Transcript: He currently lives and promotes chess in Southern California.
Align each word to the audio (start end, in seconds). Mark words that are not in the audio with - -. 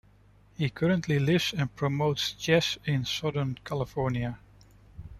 He 0.57 0.71
currently 0.71 1.19
lives 1.19 1.53
and 1.55 1.75
promotes 1.75 2.31
chess 2.33 2.79
in 2.85 3.05
Southern 3.05 3.59
California. 3.63 4.39